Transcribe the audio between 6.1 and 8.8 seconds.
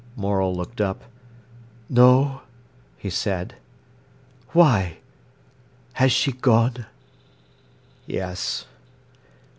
she gone?" "Yes."